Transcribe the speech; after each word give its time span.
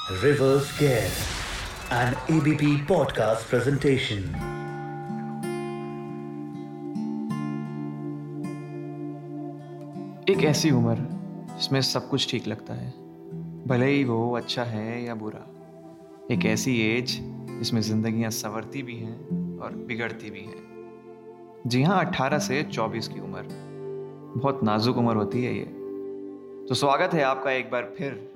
Reverse 0.00 0.64
Care, 0.64 1.10
an 1.92 2.14
ABP 2.30 2.62
podcast 2.62 3.44
presentation. 3.52 4.34
एक 10.30 10.44
ऐसी 10.44 10.70
उम्र 10.70 10.94
जिसमें 11.58 11.80
सब 11.80 12.08
कुछ 12.08 12.30
ठीक 12.30 12.46
लगता 12.46 12.74
है। 12.74 12.90
भले 13.66 13.86
ही 13.86 14.04
वो 14.04 14.36
अच्छा 14.36 14.64
है 14.64 15.04
या 15.04 15.14
बुरा। 15.14 15.46
एक 16.34 16.46
ऐसी 16.46 16.80
एज 16.80 17.18
जिसमें 17.58 17.80
जिंदगियाँ 17.80 18.30
संवरती 18.30 18.82
भी 18.82 18.96
हैं 18.96 19.20
और 19.60 19.72
बिगड़ती 19.72 20.30
भी 20.30 20.40
हैं। 20.40 20.66
जी 21.66 21.82
हाँ 21.82 22.04
18 22.04 22.38
से 22.38 22.62
24 22.62 23.08
की 23.08 23.20
उम्र। 23.20 23.48
बहुत 24.36 24.60
नाजुक 24.64 24.96
उम्र 24.96 25.16
होती 25.16 25.44
है 25.44 25.56
ये। 25.56 25.64
तो 26.68 26.74
स्वागत 26.74 27.14
है 27.14 27.22
आपका 27.22 27.50
एक 27.50 27.70
बार 27.70 27.94
फिर। 27.98 28.32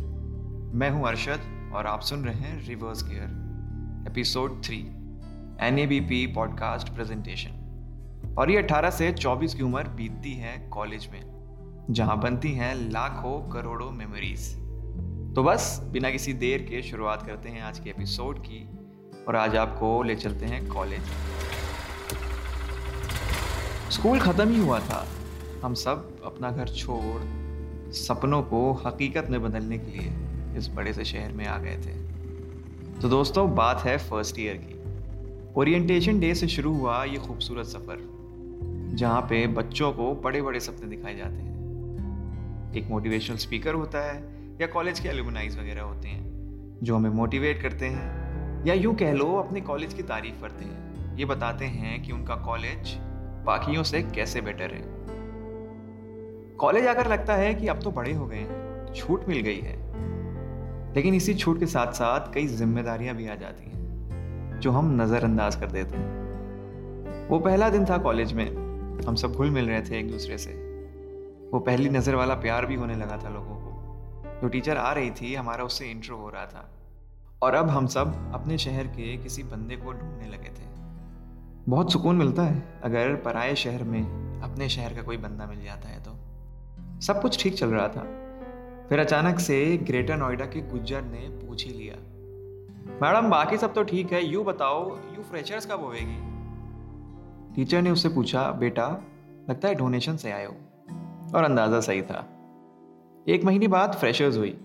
मैं 0.74 0.90
हूँ 0.90 1.08
अरशद। 1.08 1.53
और 1.74 1.86
आप 1.86 2.00
सुन 2.00 2.24
रहे 2.24 2.34
हैं 2.34 2.68
reverse 2.68 3.04
gear 3.04 3.44
episode 4.10 4.64
three 4.64 4.78
an 5.60 5.78
A 5.78 5.86
B 5.86 6.00
P 6.00 6.26
podcast 6.26 6.88
presentation 6.88 7.50
और 8.38 8.50
ये 8.50 8.62
18 8.62 8.90
से 8.90 9.12
24 9.12 9.54
की 9.54 9.62
उम्र 9.62 9.88
बीतती 9.88 10.32
है 10.32 10.68
कॉलेज 10.68 11.08
में, 11.12 11.22
जहाँ 11.90 12.20
बनती 12.20 12.52
हैं 12.52 12.74
लाखों 12.74 13.50
करोड़ों 13.50 13.90
मेमोरीज 13.90 14.54
तो 15.34 15.44
बस, 15.44 15.88
बिना 15.92 16.10
किसी 16.10 16.32
देर 16.32 16.62
के 16.62 16.82
शुरुआत 16.82 17.26
करते 17.26 17.48
हैं 17.48 17.62
आज 17.62 17.78
के 17.78 17.90
एपिसोड 17.90 18.38
की, 18.38 18.68
और 19.28 19.36
आज 19.36 19.56
आपको 19.56 20.02
ले 20.02 20.14
चलते 20.14 20.46
हैं 20.46 20.68
कॉलेज 20.68 21.02
स्कूल 23.90 24.20
ख़त्म 24.20 24.48
ही 24.48 24.58
हुआ 24.58 24.80
था। 24.80 25.08
हम 25.64 25.74
सब 25.74 26.22
अपना 26.24 26.50
घर 26.50 26.68
छोड़, 26.68 27.22
सपनों 27.92 28.42
को 28.42 28.72
हकीकत 28.72 29.26
में 29.30 29.42
बदलने 29.42 29.78
के 29.78 29.86
लिए 29.86 30.23
इस 30.56 30.68
बड़े 30.68 30.92
से 30.92 31.04
शहर 31.04 31.32
में 31.32 31.46
आ 31.46 31.58
गए 31.58 31.76
थे। 31.76 31.92
तो 33.00 33.08
दोस्तों, 33.08 33.54
बात 33.54 33.80
है 33.80 33.96
फ़र्स्ट 33.98 34.38
ईयर 34.38 34.56
की। 34.56 34.74
ओरिएंटेशन 35.56 36.20
डे 36.20 36.34
से 36.34 36.48
शुरू 36.48 36.74
हुआ 36.74 37.04
ये 37.04 37.16
खूबसूरत 37.16 37.66
सफ़र, 37.66 37.98
जहाँ 38.94 39.20
पे 39.20 39.46
बच्चों 39.46 39.92
को 39.92 40.14
बड़े 40.14 40.42
बड़े 40.42 40.60
सपने 40.60 40.88
दिखाए 40.88 41.16
जाते 41.16 41.36
हैं। 41.36 42.72
एक 42.76 42.88
मोटिवेशनल 42.90 43.36
स्पीकर 43.36 43.74
होता 43.74 44.12
है, 44.12 44.16
या 44.60 44.66
कॉलेज 44.66 45.00
के 45.00 45.08
एलुमनाइज 45.08 45.58
वगैरह 45.58 45.82
होते 45.82 46.08
हैं, 46.08 46.78
जो 46.82 46.96
हमें 46.96 47.10
मोटिवेट 47.10 47.62
करते 47.62 47.86
हैं, 47.86 48.64
या 48.66 48.74
यूँ 48.74 48.94
कह 48.94 49.12
लो, 49.12 49.26
अपने 49.36 49.60
कॉलेज 49.60 49.94
की 49.94 50.02
तारीफ़ 50.02 50.40
करते 50.40 50.64
हैं। 50.64 51.16
ये 51.16 51.24
बताते 51.24 51.64
हैं 51.64 52.02
कि 52.02 52.12
उनका 52.12 52.36
कॉलेज 52.36 52.94
बाकियों 53.44 53.82
से 53.82 54.02
कैसे 54.02 54.40
बेटर 54.40 54.74
है। 54.74 54.82
कॉलेज 56.56 56.86
आकर 56.86 57.08
लगता 57.08 57.34
है 57.34 57.54
कि 57.54 57.68
अब 57.68 57.82
तो 57.82 57.90
बड़े 57.90 58.12
हो 58.12 58.26
गए 58.26 58.36
हैं, 58.36 58.92
छूट 58.94 59.28
मिल 59.28 59.40
गई 59.40 59.60
है। 59.60 59.76
लेकिन 60.96 61.14
इसी 61.14 61.34
छूट 61.34 61.60
के 61.60 61.66
साथ 61.66 61.92
साथ 61.92 62.32
कई 62.32 62.46
जिम्मेदारियाँ 62.46 63.16
भी 63.16 63.28
आ 63.28 63.34
जाती 63.34 63.70
हैं, 63.70 64.60
जो 64.60 64.70
हम 64.70 65.02
नज़रअंदाज 65.02 65.56
कर 65.56 65.66
देते 65.66 65.96
हैं। 65.96 67.28
वो 67.28 67.38
पहला 67.38 67.68
दिन 67.70 67.84
था 67.84 67.98
कॉलेज 67.98 68.32
में, 68.32 68.46
हम 69.06 69.14
सब 69.14 69.32
घुल 69.32 69.50
मिल 69.50 69.68
रहे 69.68 69.80
थे 69.82 69.98
एक 69.98 70.10
दूसरे 70.10 70.38
से। 70.38 70.50
वो 71.52 71.60
पहली 71.60 71.88
नज़र 71.88 72.14
वाला 72.14 72.34
प्यार 72.34 72.66
भी 72.66 72.74
होने 72.74 72.96
लगा 72.96 73.16
था 73.16 73.28
लोगों 73.28 73.56
को। 73.56 74.40
जो 74.42 74.48
टीचर 74.48 74.76
आ 74.76 74.92
रही 74.92 75.10
थी, 75.10 75.34
हमारा 75.34 75.64
उससे 75.64 75.84
इंट्रो 75.84 76.16
हो 76.16 76.28
रहा 76.28 76.46
था। 76.46 76.70
और 77.42 77.54
अब 77.54 77.68
हम 77.68 77.86
सब 77.86 78.30
अपने 78.34 78.58
शहर 78.58 78.86
के 78.86 79.16
किसी 79.16 79.42
बंदे 79.42 79.76
को 79.76 79.92
ढूँढने 79.92 80.28
लगे 80.28 80.48
थे। 80.48 80.66
बहुत 81.68 81.92
सुकून 81.92 82.16
मिलता 82.16 82.42
है, 82.42 82.80
अगर 82.84 83.14
पराए 83.14 83.54
शहर 83.54 83.82
में 83.82 84.02
अपने 84.42 84.68
शहर 84.68 84.94
का 84.94 85.02
कोई 85.02 85.16
बंदा 85.16 85.46
मिल 85.46 85.64
जाता 85.64 85.88
है 85.88 86.02
तो। 86.02 86.10
सब 87.00 87.22
कुछ 87.22 87.42
ठीक 87.42 87.54
चल 87.54 87.68
रहा 87.68 87.88
था। 87.88 88.23
फिर 88.88 88.98
अचानक 88.98 89.38
से 89.38 89.76
ग्रेटर 89.76 90.16
नोएडा 90.16 90.44
के 90.44 90.60
गुज्जर 90.60 91.02
ने 91.02 91.28
पूछ 91.38 91.66
ही 91.66 91.72
लिया, 91.72 91.94
मैडम, 93.02 93.30
बाकी 93.30 93.56
सब 93.56 93.74
तो 93.74 93.82
ठीक 93.82 94.12
है, 94.12 94.24
यू 94.24 94.44
बताओ, 94.44 94.96
यू 95.16 95.22
फ्रेशर्स 95.22 95.66
कब 95.66 95.80
होएगी 95.80 96.20
टीचर 97.54 97.82
ने 97.82 97.90
उससे 97.90 98.08
पूछा, 98.08 98.50
बेटा, 98.50 98.86
लगता 99.50 99.68
है 99.68 99.74
डोनेशन 99.74 100.16
से 100.16 100.30
आए 100.32 100.46
हो। 100.46 100.54
और 101.34 101.44
अंदाज़ा 101.44 101.80
सही 101.80 102.02
था। 102.02 102.18
एक 103.28 103.44
महीने 103.44 103.68
बाद 103.68 103.94
फ्रेशर्स 103.94 104.36
हुई 104.36 104.56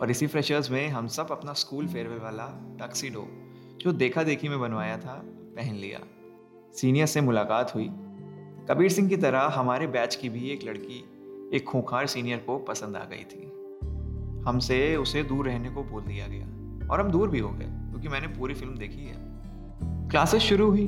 और 0.00 0.10
इसी 0.10 0.26
फ्रेशर्स 0.26 0.70
में 0.70 0.88
हम 0.88 1.06
सब 1.06 1.30
अपना 1.30 1.52
स्कूल 1.52 1.88
फेयरवेल 1.88 2.18
वाला 2.18 2.46
टक्सीडो, 2.80 3.26
जो 3.80 3.92
देखा 3.92 4.22
देखी 4.22 4.48
में 4.48 4.60
बनवाया 4.60 4.98
था, 4.98 5.20
पहन 5.56 5.74
लिया। 5.74 6.00
सीनियर 6.74 7.06
से 7.06 7.20
मुलाकात 7.20 7.74
हुई। 7.74 7.88
कबीर 8.70 8.90
सिंह 8.90 9.08
की 9.08 9.16
तरह 9.16 9.40
हमारे 9.40 9.86
बैच 9.86 10.14
की 10.14 10.28
भी 10.28 10.50
एक 10.50 10.64
लड़की, 10.64 11.04
एक 11.56 11.64
खूंखार 11.64 12.06
सीनियर 12.06 12.38
को 12.38 12.58
पसंद 12.58 12.96
आ 12.96 13.04
गई 13.04 13.24
थी। 13.24 13.52
हमसे 14.46 14.96
उसे 14.96 15.22
दूर 15.22 15.46
रहने 15.46 15.70
को 15.70 15.84
बोल 15.84 16.02
दिया 16.02 16.26
गया। 16.26 16.44
और 16.88 17.00
हम 17.00 17.10
दूर 17.10 17.28
भी 17.28 17.38
हो 17.38 17.48
गए, 17.48 17.66
क्योंकि 17.68 18.08
मैंने 18.08 18.26
पूरी 18.26 18.54
फ़िल्म 18.54 18.76
देखी 18.76 19.06
है। 19.06 19.16
क्लासेस 20.08 20.42
शुरू 20.42 20.70
हुई। 20.70 20.86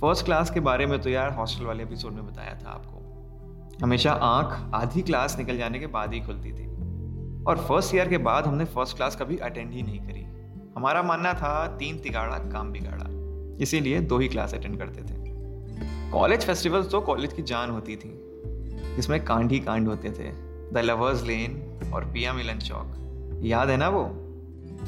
फ़र्स्ट 0.00 0.24
क्लास 0.24 0.50
के 0.50 0.60
बारे 0.60 0.86
में 0.86 1.00
तो 1.00 1.10
यार 1.10 1.32
हॉस्टल 1.32 1.64
वाले 1.64 1.82
एपिसोड 1.82 2.12
में 2.12 2.26
बताया 2.26 2.54
था 2.54 2.70
आपको। 2.70 2.96
हमेशा 3.82 4.12
आँख 4.12 4.74
आधी 4.74 5.02
क्लास 5.02 5.38
निकल 5.38 5.58
जाने 5.58 5.78
के 5.78 5.86
बाद 5.86 6.14
ही 6.14 6.20
खुलती 6.20 6.52
थी। 6.52 6.66
और 7.44 7.56
फ़र्स्ट 7.56 7.94
ईयर 7.94 8.08
के 8.08 8.18
बाद 8.18 8.46
हमने 8.46 8.64
फ़र्स्ट 8.64 8.96
क्लास 8.96 9.16
कभी 9.16 9.36
अटेंड 9.36 9.72
ही 9.72 9.82
नहीं 9.82 10.00
करी। 10.00 10.22
हमारा 10.76 11.02
मानना 11.02 11.34
था 11.34 11.76
तीन 11.76 11.98
तिगाड़ा, 11.98 12.38
काम 12.38 12.72
बिगाड़ा। 12.72 13.06
इसीलिए 13.62 14.00
दो 14.00 14.18
ही 14.18 14.28
क्लास 14.28 14.54
अटेंड 14.54 14.78
करते 14.78 15.02
थे। 15.02 15.36
कॉलेज 16.10 16.44
फेस्टिवल्स 16.44 16.90
तो 16.90 17.00
कॉलेज 17.00 17.32
की 17.32 17.42
जान 17.42 17.70
होती 17.70 17.96
थी। 17.96 18.22
जिसमें 18.96 19.24
कांड 19.24 19.52
ही 19.52 19.60
कांड 19.60 19.88
होते 19.88 20.10
थे। 20.10 20.32
द 20.72 20.82
लवर्स 20.84 21.24
लेन 21.24 21.75
और 21.96 22.04
पिया 22.04 22.32
मिलन 22.32 22.58
चौक। 22.58 23.40
याद 23.42 23.70
है 23.70 23.76
ना 23.76 23.88
वो? 23.88 24.04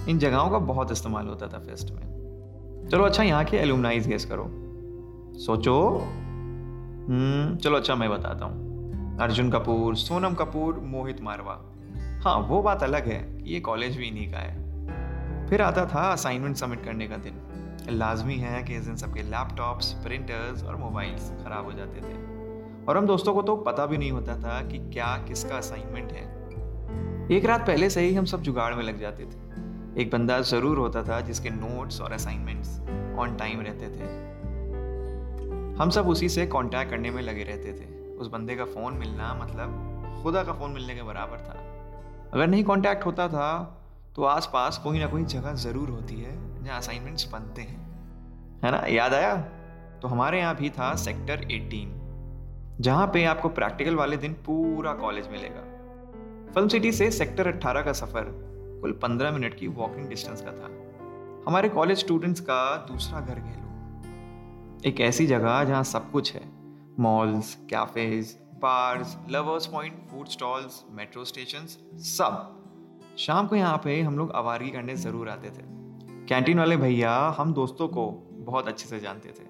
इन 0.08 0.18
जगहों 0.18 0.50
का 0.50 0.58
बहुत 0.58 0.92
इस्तेमाल 0.92 1.26
होता 1.26 1.46
था 1.46 1.58
फेस्ट 1.58 1.90
में। 1.90 2.88
चलो 2.90 3.04
अच्छा 3.04 3.22
यहाँ 3.22 3.44
के 3.44 3.56
एलुमनाइज 3.56 4.08
गेस 4.08 4.24
करो। 4.24 4.50
सोचो। 5.38 5.98
हम्म 7.08 7.56
चलो 7.56 7.76
अच्छा 7.76 7.94
मैं 7.94 8.10
बताता 8.10 8.44
हूँ। 8.44 9.18
अर्जुन 9.18 9.50
कपूर, 9.50 9.96
सोनम 9.96 10.34
कपूर, 10.34 10.74
मोहित 10.74 11.22
मारवा। 11.22 11.64
हाँ 12.24 12.38
वो 12.38 12.62
बात 12.62 12.82
अलग 12.82 13.06
है 13.06 13.18
कि 13.18 13.54
ये 13.54 13.60
कॉलेज 13.60 13.96
भी 13.96 14.04
इन्हीं 14.04 14.32
का 14.32 14.38
है। 14.38 15.48
फिर 15.48 15.62
आता 15.62 15.86
था 15.86 16.12
असाइनमेंट 16.12 16.56
सबमिट 16.56 16.84
करने 16.84 17.06
का 17.06 17.16
दिन। 17.16 17.40
लाजमी 17.90 18.34
है 18.34 18.62
कि 18.62 18.74
इस 18.74 18.82
दिन 18.82 18.96
सबके 18.96 19.22
लैपटॉप्स 19.22 19.92
प्रिंटर्स 19.92 20.64
और 20.64 20.76
मोबाइल्स 20.76 21.30
ख़राब 21.30 21.64
हो 21.64 21.72
जाते 21.72 22.00
थे। 22.00 22.14
और 22.88 22.96
हम 22.96 23.06
दोस्तों 23.06 23.34
को 23.34 23.42
तो 23.42 23.56
पता 23.56 23.86
भी 23.86 23.98
नहीं 23.98 24.10
होता 24.10 24.36
था 24.36 24.60
कि 24.68 24.78
क्या 24.78 25.24
किसका 25.28 25.56
असाइनमेंट 25.56 26.12
है। 26.12 26.37
एक 27.30 27.44
रात 27.44 27.66
पहले 27.66 27.88
से 27.90 28.00
ही 28.00 28.14
हम 28.14 28.24
सब 28.24 28.42
जुगाड़ 28.42 28.74
में 28.74 28.82
लग 28.84 29.00
जाते 29.00 29.24
थे। 29.24 30.00
एक 30.02 30.10
बंदा 30.10 30.40
ज़रूर 30.40 30.78
होता 30.78 31.02
था 31.02 31.20
जिसके 31.20 31.50
नोट्स 31.50 32.00
और 32.00 32.12
असाइनमेंट्स 32.12 32.78
ऑन 33.18 33.36
टाइम 33.36 33.60
रहते 33.60 33.88
थे। 33.88 34.06
हम 35.78 35.90
सब 35.90 36.08
उसी 36.08 36.28
से 36.28 36.46
कांटेक्ट 36.46 36.90
करने 36.90 37.10
में 37.10 37.22
लगे 37.22 37.42
रहते 37.42 37.72
थे। 37.72 38.16
उस 38.16 38.28
बंदे 38.28 38.56
का 38.56 38.64
फ़ोन 38.64 38.94
मिलना 38.94 39.34
मतलब 39.34 40.22
खुदा 40.22 40.42
का 40.44 40.52
फ़ोन 40.52 40.70
मिलने 40.70 40.94
के 40.94 41.02
बराबर 41.02 41.38
था। 41.38 41.60
अगर 42.34 42.46
नहीं 42.46 42.64
कांटेक्ट 42.64 43.06
होता 43.06 43.28
था 43.28 43.52
तो 44.16 44.24
आसपास 44.24 44.78
कोई 44.78 44.98
ना 44.98 45.06
कोई 45.06 45.24
जगह 45.26 45.54
ज़रूर 45.58 45.88
होती 45.88 46.20
है 46.20 46.64
जहाँ 46.64 46.78
असाइनमेंट्स 46.78 47.30
बनते 47.32 47.62
हैं। 47.62 47.80
है 48.64 48.70
ना? 48.70 48.84
याद 48.86 49.14
आया? 49.14 49.36
तो 50.02 50.08
हमारे 50.08 50.38
यहाँ 50.38 50.56
भी 50.56 50.70
था 50.70 50.94
सेक्टर 50.96 51.46
18 51.46 52.80
जहाँ 52.80 53.06
पे 53.06 53.24
आपको 53.24 53.48
प्रैक्टिकल 53.48 53.94
वाले 53.94 54.16
दिन 54.16 54.32
पूरा 54.46 54.92
कॉलेज 54.92 55.28
मिलेगा। 55.28 55.67
फ़िल्म 56.54 56.68
सिटी 56.68 56.92
से 56.92 57.10
सेक्टर 57.10 57.48
18 57.48 57.84
का 57.84 57.92
सफ़र 57.92 58.30
कुल 58.82 58.92
15 59.04 59.32
मिनट 59.32 59.54
की 59.54 59.68
वॉकिंग 59.68 60.08
डिस्टेंस 60.08 60.42
का 60.42 60.52
था। 60.52 60.68
हमारे 61.46 61.68
कॉलेज 61.68 61.98
स्टूडेंट्स 61.98 62.40
का 62.40 62.76
दूसरा 62.76 63.20
घर 63.20 63.34
कह 63.34 63.56
लो। 63.56 64.88
एक 64.88 65.00
ऐसी 65.00 65.26
जगह 65.26 65.64
जहाँ 65.64 65.82
सब 65.84 66.10
कुछ 66.10 66.34
है। 66.34 66.42
Malls 67.00 67.54
cafes 67.70 68.36
bars 68.62 69.16
lovers 69.30 69.66
point 69.66 69.98
food 70.10 70.28
stalls 70.28 70.82
metro 70.90 71.24
station 71.24 71.66
सब। 72.04 72.54
शाम 73.18 73.46
को 73.46 73.56
यहाँ 73.56 73.80
पे 73.84 74.00
हम 74.02 74.18
लोग 74.18 74.32
आवारगी 74.32 74.70
करने 74.70 74.96
ज़रूर 74.96 75.28
आते 75.28 75.50
थे। 75.50 75.62
कैंटीन 76.28 76.58
वाले 76.58 76.76
भैया 76.76 77.16
हम 77.38 77.52
दोस्तों 77.54 77.88
को 77.88 78.10
बहुत 78.46 78.68
अच्छे 78.68 78.88
से 78.88 79.00
जानते 79.00 79.28
थे। 79.28 79.46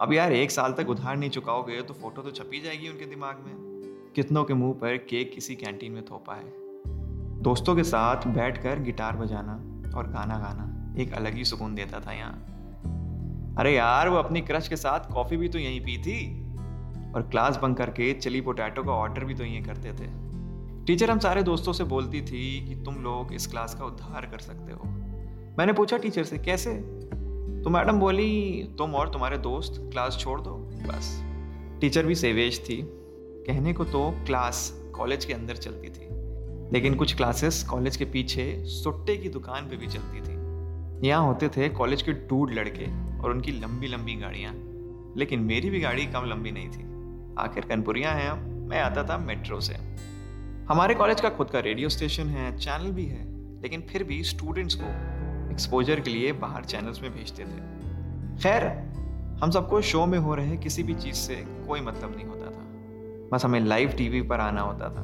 अब 0.00 0.12
यार 0.12 0.32
एक 0.32 0.50
साल 0.50 0.72
तक 0.72 0.88
उधार 0.88 1.16
नहीं 1.16 1.30
चुकाओगे 1.30 1.82
तो 1.82 1.94
फ़ोटो 1.94 2.22
तो 2.22 2.30
छपी 2.30 2.60
जाएगी 2.60 2.88
उनके 2.88 3.06
दिमाग 3.06 3.44
में। 3.46 3.67
कितनों 4.18 4.44
के 4.44 4.54
मुँह 4.54 4.72
पर 4.72 4.96
केक 4.96 5.32
किसी 5.32 5.54
कैंटीन 5.54 5.92
में 5.92 6.04
थोपा 6.04 6.34
है। 6.34 6.52
दोस्तों 7.42 7.76
के 7.76 7.84
साथ 7.84 8.16
बैठकर 8.26 8.80
गिटार 8.80 9.16
बजाना 9.16 9.52
और 9.98 10.06
गाना 10.06 10.38
गाना 10.38 10.94
एक 11.02 11.12
अलग 11.12 11.34
ही 11.34 11.44
सुकून 11.44 11.74
देता 11.74 12.00
था 12.00 12.12
यहाँ। 12.12 12.32
अरे 13.58 13.76
यार, 13.76 14.08
वो 14.08 14.16
अपनी 14.16 14.40
क्रश 14.40 14.68
के 14.68 14.76
साथ 14.76 15.12
कॉफ़ी 15.12 15.36
भी 15.36 15.48
तो 15.48 15.58
यहीं 15.58 15.80
पी 15.80 15.98
थी। 15.98 16.46
और 17.12 17.22
क्लास 17.22 17.56
बंक 17.56 17.78
करके 17.78 18.12
चिली 18.12 18.40
पोटैटो 18.40 18.84
का 18.84 18.92
ऑर्डर 18.92 19.24
भी 19.24 19.34
तो 19.34 19.44
यहीं 19.44 19.62
करते 19.62 19.92
थे। 19.92 20.10
टीचर 20.84 21.10
हम 21.10 21.18
सारे 21.18 21.42
दोस्तों 21.42 21.72
से 21.72 21.84
बोलती 21.84 22.22
थी 22.22 22.66
कि 22.68 22.74
तुम 22.74 22.94
लोग 22.94 23.34
इस 23.34 23.46
क्लास 23.46 23.74
का 23.74 23.84
उद्धार 23.84 24.26
कर 24.26 24.38
सकते 24.38 24.72
हो। 24.72 24.84
मैंने 25.58 25.72
पूछा, 25.72 25.98
टीचर 25.98 26.24
से 26.24 26.38
कैसे? 26.38 26.74
तो 27.64 27.70
मैडम 27.70 28.00
बोली, 28.00 28.62
तुम 28.78 28.94
और 28.94 29.08
तुम्हारे 29.08 29.38
दोस्त 29.38 29.90
क्लास 29.92 30.18
छोड़ 30.20 30.40
दो, 30.40 30.54
बस। 30.88 31.24
टीचर 31.80 32.06
भी 32.06 32.14
सेवेज 32.14 32.60
थी। 32.60 32.97
कहने 33.48 33.72
को 33.72 33.84
तो 33.84 34.00
क्लास 34.26 34.70
कॉलेज 34.94 35.24
के 35.24 35.32
अंदर 35.32 35.56
चलती 35.56 35.88
थी, 35.88 36.06
लेकिन 36.72 36.94
कुछ 36.94 37.14
क्लासेस 37.16 37.62
कॉलेज 37.62 37.96
के 37.96 38.04
पीछे 38.04 38.44
सुट्टे 38.66 39.16
की 39.16 39.28
दुकान 39.28 39.68
पे 39.68 39.76
भी 39.76 39.86
चलती 39.86 40.20
थी। 40.20 41.06
यहाँ 41.06 41.26
होते 41.26 41.48
थे 41.48 41.68
कॉलेज 41.68 42.02
के 42.02 42.12
डूड 42.12 42.50
लड़के 42.50 42.86
और 43.18 43.30
उनकी 43.30 43.52
लंबी 43.52 43.86
लंबी 43.86 44.14
गाड़ियाँ, 44.14 44.52
लेकिन 45.16 45.40
मेरी 45.42 45.70
भी 45.70 45.80
गाड़ी 45.80 46.06
कम 46.06 46.24
लंबी 46.26 46.50
नहीं 46.50 46.68
थी। 46.68 46.82
आखिर 47.38 47.64
कनपुरिया 47.64 48.12
है, 48.12 48.32
मैं 48.68 48.80
आता 48.80 49.04
था 49.04 49.18
मेट्रो 49.18 49.60
से। 49.60 49.74
हमारे 50.68 50.94
कॉलेज 50.94 51.20
का 51.20 51.28
खुद 51.30 51.50
का 51.50 51.60
रेडियो 51.60 51.88
स्टेशन 51.88 52.28
है, 52.28 52.56
चैनल 52.58 52.90
भी 52.90 53.04
है, 53.06 53.24
लेकिन 53.62 53.86
फिर 53.90 54.04
भी 54.04 54.22
स्टूडेंट्स 54.24 54.74
को 54.74 54.90
एक्सपोजर 55.52 56.00
के 56.00 56.10
लिए 56.10 56.32
बाहर 56.40 56.64
चैनल्स 56.64 57.02
में 57.02 57.10
भेजते 57.14 57.44
थे। 57.44 58.42
खैर, 58.42 58.66
हम 59.42 59.50
सबको 59.50 59.80
शो 59.82 60.04
में 60.06 60.18
हो 60.18 60.34
रहे 60.34 60.56
किसी 60.56 60.82
भी 60.82 60.94
चीज़ 60.96 61.16
से 61.16 61.34
कोई 61.66 61.80
मतलब 61.80 62.16
नहीं 62.16 62.26
होता 62.26 62.47
बस 63.32 63.44
हमें 63.44 63.60
लाइव 63.60 63.92
टीवी 63.96 64.22
पर 64.22 64.40
आना 64.40 64.60
होता 64.60 64.88
था 64.90 65.02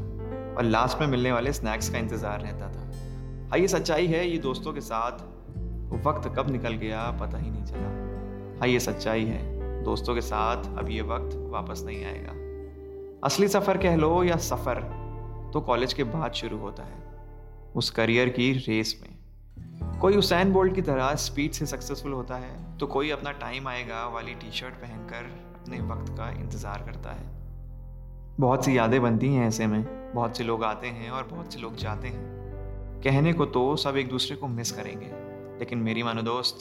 और 0.57 0.63
लास्ट 0.65 1.01
में 1.01 1.07
मिलने 1.07 1.33
वाले 1.33 1.53
स्नैक्स 1.53 1.89
का 1.91 1.99
इंतज़ार 1.99 2.41
रहता 2.41 2.69
था। 2.69 3.49
हाँ 3.51 3.59
ये 3.59 3.69
सच्चाई 3.69 4.07
है, 4.07 4.27
ये 4.29 4.39
दोस्तों 4.41 4.73
के 4.73 4.81
साथ 4.81 5.25
वक्त 6.07 6.33
कब 6.37 6.51
निकल 6.51 6.75
गया 6.77 7.11
पता 7.21 7.39
ही 7.39 7.51
नहीं 7.51 7.65
चला। 7.65 8.59
हाँ 8.61 8.69
ये 8.69 8.81
सच्चाई 8.81 9.25
है, 9.25 9.83
दोस्तों 9.85 10.15
के 10.15 10.21
साथ 10.23 10.79
अब 10.79 10.91
ये 10.91 11.03
वक्त 11.05 11.37
वापस 11.51 11.83
नहीं 11.87 12.05
आएगा। 12.05 12.33
असली 13.25 13.49
सफ़र 13.49 13.79
कह 13.79 13.97
लो 13.97 14.23
या 14.25 14.37
सफ़र 14.43 14.81
तो 15.53 15.61
कॉलेज 15.63 15.93
के 15.93 16.05
बाद 16.05 16.33
शुरू 16.33 16.59
होता 16.59 16.83
है, 16.83 17.03
उस 17.77 17.91
करियर 17.91 18.29
की 18.29 18.53
रेस 18.53 19.01
में। 19.03 19.13
कोई 20.01 20.17
उसैन 20.17 20.53
बोल्ट 20.53 20.75
की 20.75 20.83
तरह 20.83 21.15
स्पीड 21.17 21.53
से 21.53 21.67
सक्सेसफुल 21.67 22.13
होता 22.13 22.37
है 22.37 22.79
तो 22.79 22.87
कोई 22.87 23.11
अपना 23.11 23.31
टाइम 23.39 23.69
आएगा 23.69 24.07
वाली 24.09 24.35
टी 24.35 24.51
शर्ट 24.53 24.75
पहनकर 24.77 25.31
अपने 25.55 25.81
वक्त 25.85 26.13
का 26.19 26.31
इंतज़ार 26.33 26.83
करता 26.87 27.13
है। 27.13 27.33
बहुत 28.41 28.65
सी 28.65 28.79
यादें 28.79 29.03
बनती 29.03 29.35
हैं 29.35 29.49
ऐसे 29.49 29.67
में। 29.67 30.13
बहुत 30.15 30.37
से 30.37 30.45
लोग 30.45 30.65
आते 30.65 30.87
हैं 30.87 31.11
और 31.11 31.25
बहुत 31.25 31.53
से 31.53 31.59
लोग 31.61 31.77
जाते 31.77 32.09
हैं। 32.09 32.25
कहने 33.05 33.33
को 33.33 33.47
तो 33.47 33.77
सब 33.77 33.97
एक 33.97 34.09
दूसरे 34.09 34.37
को 34.37 34.49
मिस 34.49 34.73
करेंगे। 34.73 35.11
लेकिन 35.59 35.79
मेरी 35.79 36.03
मानो 36.03 36.23
दोस्त, 36.23 36.57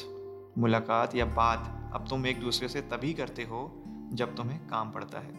मुलाकात 0.57 1.15
या 1.15 1.25
बात 1.25 1.91
अब 1.93 2.07
तुम 2.09 2.25
एक 2.25 2.39
दूसरे 2.39 2.67
से 2.67 2.81
तभी 2.81 3.13
करते 3.13 3.43
हो 3.43 3.83
जब 4.13 4.35
तुम्हें 4.35 4.59
काम 4.59 4.91
पड़ता 4.91 5.19
है। 5.19 5.33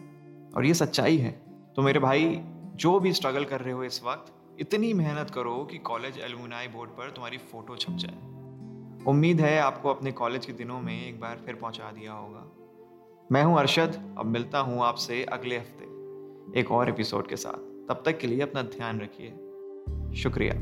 और 0.57 0.65
ये 0.65 0.73
सच्चाई 0.73 1.17
है। 1.17 1.31
तो 1.75 1.81
मेरे 1.81 1.99
भाई, 1.99 2.41
जो 2.75 2.99
भी 2.99 3.13
स्ट्रगल 3.13 3.45
कर 3.45 3.61
रहे 3.61 3.73
हो 3.73 3.83
इस 3.83 4.03
वक्त, 4.03 4.33
इतनी 4.59 4.93
मेहनत 4.93 5.29
करो 5.29 5.67
कि 5.71 5.77
कॉलेज 5.77 6.19
एलुमनाई 6.19 6.67
बोर्ड 6.67 6.89
पर 6.89 7.11
तुम्हारी 7.11 7.37
फ़ोटो 7.37 7.75
छप 7.75 7.91
जाए। 7.91 8.17
उम्मीद 9.05 9.41
है 9.41 9.59
आपको 9.59 9.89
अपने 9.89 10.11
कॉलेज 10.11 10.45
के 10.45 10.53
दिनों 10.53 10.81
में 10.81 11.07
एक 11.07 11.19
बार 11.19 11.39
फिर 11.45 11.55
पहुँचा 11.55 11.91
दिया 11.91 12.13
होगा। 12.13 12.43
मैं 13.31 13.43
हूँ 13.43 13.59
अरशद, 13.59 14.15
अब 14.17 14.25
मिलता 14.25 14.59
हूँ 14.59 14.83
आपसे 14.83 15.23
अगले 15.23 15.57
हफ़्ते। 15.57 15.94
एक 16.53 16.71
और 16.71 16.89
एपिसोड 16.89 17.27
के 17.27 17.35
साथ 17.35 17.87
तब 17.89 18.03
तक 18.05 18.17
के 18.17 18.27
लिए 18.27 18.41
अपना 18.41 18.61
ध्यान 18.61 19.01
रखिए 19.01 19.33
शुक्रिया 20.21 20.53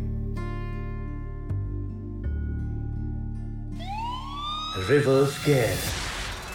Reverse 4.90 5.36
Gear, 5.46 5.74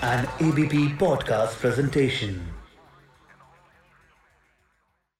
an 0.02 0.24
ABP 0.42 0.80
podcast 1.02 1.60
presentation. 1.60 2.57